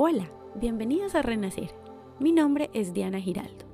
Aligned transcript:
Hola, 0.00 0.30
bienvenidos 0.54 1.16
a 1.16 1.22
Renacer. 1.22 1.74
Mi 2.20 2.30
nombre 2.30 2.70
es 2.72 2.92
Diana 2.92 3.18
Giraldo. 3.18 3.64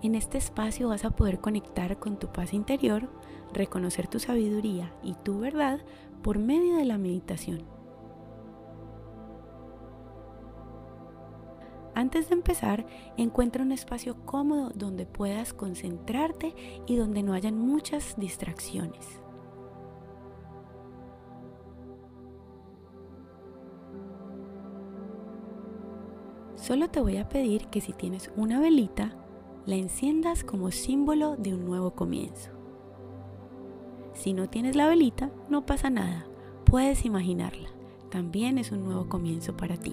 En 0.00 0.14
este 0.14 0.38
espacio 0.38 0.90
vas 0.90 1.04
a 1.04 1.10
poder 1.10 1.40
conectar 1.40 1.98
con 1.98 2.16
tu 2.16 2.28
paz 2.28 2.54
interior, 2.54 3.08
reconocer 3.52 4.06
tu 4.06 4.20
sabiduría 4.20 4.94
y 5.02 5.14
tu 5.14 5.40
verdad 5.40 5.80
por 6.22 6.38
medio 6.38 6.76
de 6.76 6.84
la 6.84 6.96
meditación. 6.96 7.64
Antes 11.96 12.28
de 12.28 12.36
empezar, 12.36 12.86
encuentra 13.16 13.64
un 13.64 13.72
espacio 13.72 14.24
cómodo 14.24 14.70
donde 14.76 15.06
puedas 15.06 15.52
concentrarte 15.52 16.54
y 16.86 16.94
donde 16.94 17.24
no 17.24 17.32
hayan 17.32 17.58
muchas 17.58 18.14
distracciones. 18.16 19.21
Solo 26.62 26.88
te 26.88 27.00
voy 27.00 27.16
a 27.16 27.28
pedir 27.28 27.66
que 27.66 27.80
si 27.80 27.92
tienes 27.92 28.30
una 28.36 28.60
velita, 28.60 29.16
la 29.66 29.74
enciendas 29.74 30.44
como 30.44 30.70
símbolo 30.70 31.34
de 31.34 31.52
un 31.56 31.64
nuevo 31.64 31.90
comienzo. 31.90 32.52
Si 34.14 34.32
no 34.32 34.48
tienes 34.48 34.76
la 34.76 34.86
velita, 34.86 35.32
no 35.48 35.66
pasa 35.66 35.90
nada, 35.90 36.24
puedes 36.64 37.04
imaginarla, 37.04 37.68
también 38.12 38.58
es 38.58 38.70
un 38.70 38.84
nuevo 38.84 39.08
comienzo 39.08 39.56
para 39.56 39.76
ti. 39.76 39.92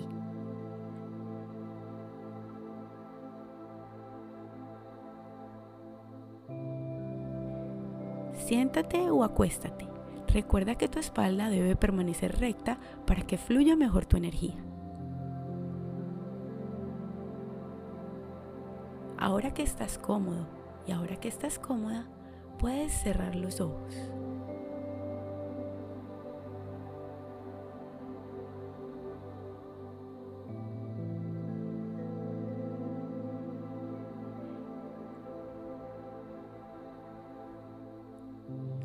Siéntate 8.45 9.09
o 9.09 9.23
acuéstate. 9.23 9.87
Recuerda 10.27 10.75
que 10.75 10.87
tu 10.87 10.99
espalda 10.99 11.49
debe 11.49 11.75
permanecer 11.75 12.37
recta 12.37 12.77
para 13.07 13.23
que 13.23 13.39
fluya 13.39 13.75
mejor 13.75 14.05
tu 14.05 14.17
energía. 14.17 14.68
Ahora 19.29 19.53
que 19.53 19.61
estás 19.61 19.99
cómodo 19.99 20.47
y 20.87 20.91
ahora 20.91 21.17
que 21.17 21.27
estás 21.27 21.59
cómoda, 21.59 22.07
puedes 22.57 22.91
cerrar 22.91 23.35
los 23.35 23.61
ojos. 23.61 23.93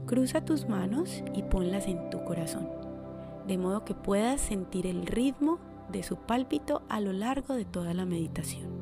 Cruza 0.05 0.45
tus 0.45 0.69
manos 0.69 1.25
y 1.33 1.42
ponlas 1.45 1.89
en 1.89 2.11
tu 2.11 2.23
corazón, 2.23 2.69
de 3.47 3.56
modo 3.56 3.86
que 3.86 3.95
puedas 3.95 4.42
sentir 4.42 4.86
el 4.86 5.06
ritmo 5.06 5.58
de 5.91 6.03
su 6.03 6.17
pálpito 6.17 6.83
a 6.91 7.01
lo 7.01 7.14
largo 7.14 7.55
de 7.55 7.64
toda 7.64 7.95
la 7.95 8.05
meditación. 8.05 8.73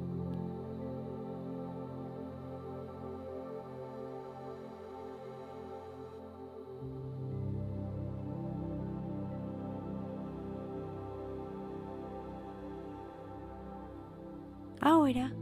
Ahora 14.85 15.33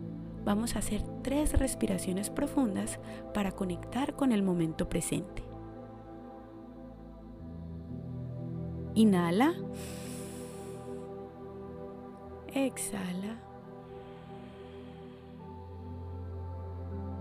vamos 0.45 0.77
a 0.77 0.81
hacer 0.81 1.03
tres 1.23 1.59
respiraciones 1.59 2.29
profundas 2.29 3.01
para 3.33 3.53
conectar 3.53 4.15
con 4.15 4.33
el 4.33 4.43
momento 4.43 4.87
presente. 4.91 5.43
Inhala. 8.95 9.55
Exhala. 12.53 13.39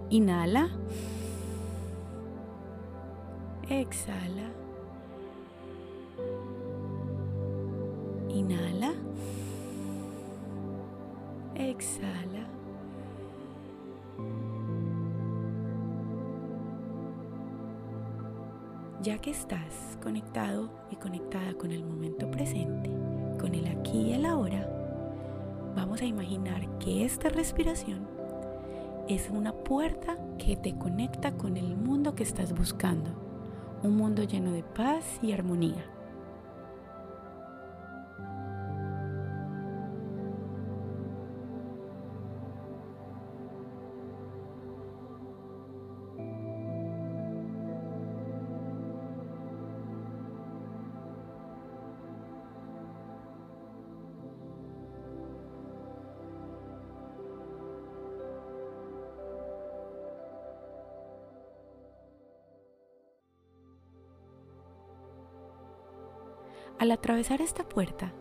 Inhala. 0.10 0.70
Exhala. 3.70 4.50
Inhala 8.28 8.94
exhala. 11.60 12.48
Ya 19.02 19.18
que 19.18 19.32
estás 19.32 19.98
conectado 20.02 20.70
y 20.92 20.96
conectada 20.96 21.54
con 21.54 21.72
el 21.72 21.84
momento 21.84 22.30
presente, 22.32 22.90
con 23.40 23.56
el 23.56 23.68
aquí 23.68 23.98
y 23.98 24.14
el 24.14 24.26
ahora, 24.26 24.68
vamos 25.76 26.02
a 26.02 26.06
imaginar 26.06 26.68
que 26.80 27.06
esta 27.06 27.30
respiración 27.30 28.08
es 29.08 29.30
una 29.30 29.54
puerta 29.54 30.18
que 30.38 30.56
te 30.56 30.78
conecta 30.78 31.32
con 31.32 31.58
el 31.58 31.76
mundo 31.76 32.14
que 32.14 32.24
estás 32.24 32.54
buscando, 32.54 33.10
un 33.84 33.96
mundo 33.96 34.24
lleno 34.24 34.52
de 34.52 34.64
paz 34.64 35.04
y 35.22 35.32
armonía. 35.32 35.99
Al 66.80 66.92
atravesar 66.92 67.42
esta 67.42 67.68
puerta, 67.68 68.14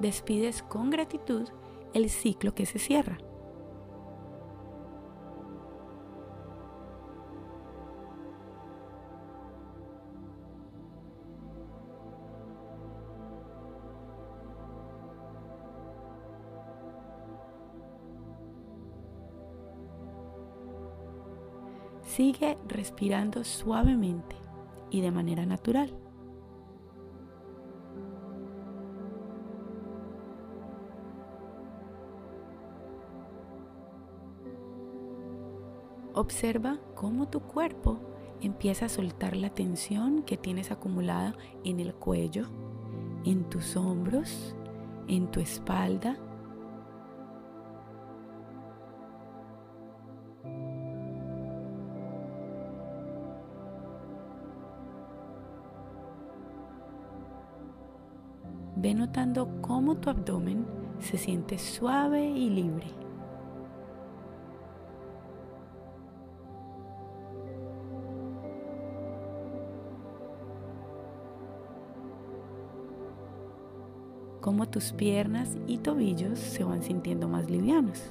despides 0.00 0.64
con 0.64 0.90
gratitud 0.90 1.48
el 1.94 2.10
ciclo 2.10 2.52
que 2.52 2.66
se 2.66 2.80
cierra. 2.80 3.16
Sigue 22.02 22.58
respirando 22.66 23.44
suavemente 23.44 24.34
y 24.90 25.00
de 25.02 25.12
manera 25.12 25.46
natural. 25.46 26.01
Observa 36.14 36.78
cómo 36.94 37.28
tu 37.28 37.40
cuerpo 37.40 37.98
empieza 38.42 38.86
a 38.86 38.88
soltar 38.90 39.34
la 39.34 39.48
tensión 39.48 40.22
que 40.24 40.36
tienes 40.36 40.70
acumulada 40.70 41.34
en 41.64 41.80
el 41.80 41.94
cuello, 41.94 42.48
en 43.24 43.48
tus 43.48 43.76
hombros, 43.76 44.54
en 45.08 45.30
tu 45.30 45.40
espalda. 45.40 46.18
Ve 58.76 58.94
notando 58.94 59.48
cómo 59.62 59.96
tu 59.96 60.10
abdomen 60.10 60.66
se 60.98 61.16
siente 61.16 61.58
suave 61.58 62.28
y 62.28 62.50
libre. 62.50 63.01
Cómo 74.52 74.68
tus 74.68 74.92
piernas 74.92 75.56
y 75.66 75.78
tobillos 75.78 76.38
se 76.38 76.62
van 76.62 76.82
sintiendo 76.82 77.26
más 77.26 77.48
livianos. 77.48 78.02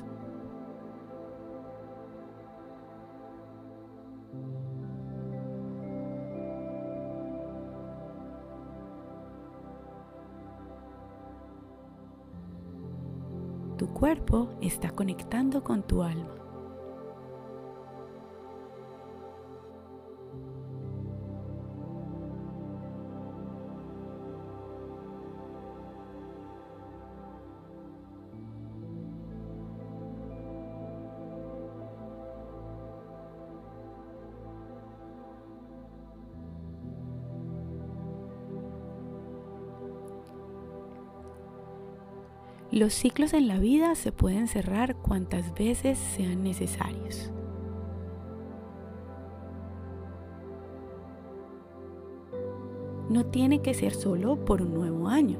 Tu 13.78 13.88
cuerpo 13.94 14.50
está 14.62 14.90
conectando 14.90 15.64
con 15.64 15.84
tu 15.84 16.02
alma. 16.02 16.41
Los 42.72 42.94
ciclos 42.94 43.34
en 43.34 43.50
la 43.50 43.60
vida 43.60 43.96
se 43.96 44.14
pueden 44.14 44.48
cerrar 44.48 44.96
cuantas 44.96 45.54
veces 45.56 45.98
sean 45.98 46.42
necesarios. 46.42 47.30
No 53.10 53.26
tiene 53.26 53.62
que 53.62 53.74
ser 53.74 53.94
solo 53.94 54.46
por 54.46 54.62
un 54.62 54.74
nuevo 54.74 55.10
año. 55.10 55.38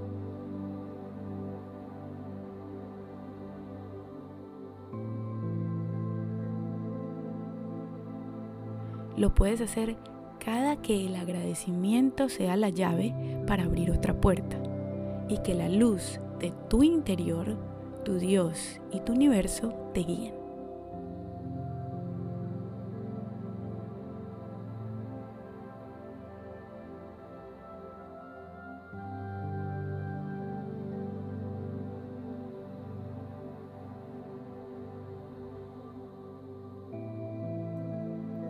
Lo 9.16 9.34
puedes 9.34 9.62
hacer 9.62 9.96
cada 10.44 10.82
que 10.82 11.06
el 11.06 11.16
agradecimiento 11.16 12.28
sea 12.28 12.58
la 12.58 12.68
llave 12.68 13.16
para 13.48 13.64
abrir 13.64 13.90
otra 13.92 14.20
puerta 14.20 14.62
y 15.30 15.38
que 15.38 15.54
la 15.54 15.70
luz 15.70 16.20
de 16.42 16.52
tu 16.70 16.82
interior, 16.82 17.56
tu 18.04 18.16
Dios 18.16 18.82
y 18.92 19.00
tu 19.02 19.14
universo 19.14 19.74
te 19.94 20.02
guíen. 20.02 20.34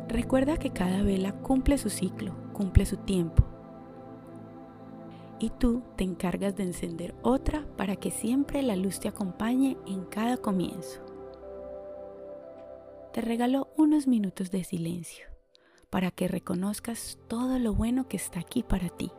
Recuerda 0.08 0.58
que 0.58 0.72
cada 0.72 1.04
vela 1.04 1.34
cumple 1.34 1.78
su 1.78 1.90
ciclo, 1.90 2.34
cumple 2.54 2.86
su 2.86 2.96
tiempo. 2.96 3.51
Y 5.42 5.50
tú 5.50 5.82
te 5.98 6.04
encargas 6.04 6.56
de 6.56 6.62
encender 6.62 7.16
otra 7.24 7.66
para 7.76 7.96
que 7.96 8.12
siempre 8.12 8.62
la 8.62 8.76
luz 8.76 9.00
te 9.00 9.08
acompañe 9.08 9.76
en 9.88 10.06
cada 10.06 10.38
comienzo. 10.38 11.04
Te 13.12 13.22
regalo 13.22 13.68
unos 13.76 14.06
minutos 14.06 14.52
de 14.52 14.64
silencio 14.64 15.26
para 15.90 16.12
que 16.12 16.28
reconozcas 16.28 17.18
todo 17.28 17.58
lo 17.58 17.74
bueno 17.74 18.08
que 18.08 18.18
está 18.18 18.40
aquí 18.40 18.62
para 18.62 18.90
ti. 18.90 19.12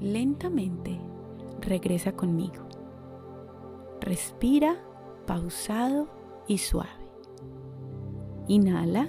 Lentamente 0.00 0.98
regresa 1.60 2.12
conmigo. 2.12 2.64
Respira 4.00 4.76
pausado 5.26 6.08
y 6.48 6.56
suave. 6.56 6.88
Inhala. 8.48 9.08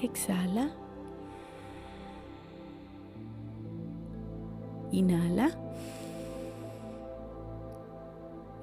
Exhala. 0.00 0.70
Inhala. 4.92 5.63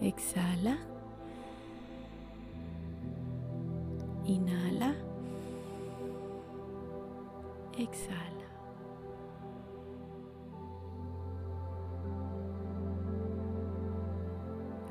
Exhala. 0.02 0.80
Inhala. 4.26 4.96
Exhala. 7.78 8.32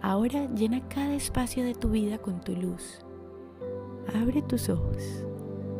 Ahora 0.00 0.46
llena 0.54 0.88
cada 0.88 1.14
espacio 1.14 1.64
de 1.64 1.74
tu 1.74 1.90
vida 1.90 2.18
con 2.18 2.40
tu 2.40 2.54
luz. 2.54 3.04
Abre 4.14 4.42
tus 4.42 4.68
ojos. 4.68 5.24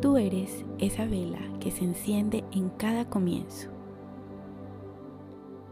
Tú 0.01 0.17
eres 0.17 0.65
esa 0.77 1.05
vela 1.05 1.39
que 1.59 1.71
se 1.71 1.85
enciende 1.85 2.43
en 2.51 2.69
cada 2.69 3.09
comienzo. 3.09 3.69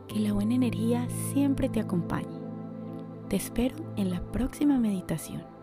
Que 0.07 0.19
la 0.19 0.33
buena 0.33 0.55
energía 0.55 1.09
siempre 1.31 1.67
te 1.67 1.79
acompañe. 1.79 2.38
Te 3.29 3.35
espero 3.35 3.75
en 3.95 4.09
la 4.09 4.21
próxima 4.31 4.79
meditación. 4.79 5.58